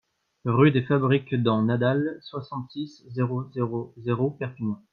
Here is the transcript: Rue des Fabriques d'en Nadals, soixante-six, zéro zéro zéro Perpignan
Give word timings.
Rue 0.45 0.71
des 0.71 0.81
Fabriques 0.81 1.35
d'en 1.35 1.61
Nadals, 1.61 2.17
soixante-six, 2.23 3.03
zéro 3.09 3.43
zéro 3.53 3.93
zéro 3.97 4.31
Perpignan 4.31 4.81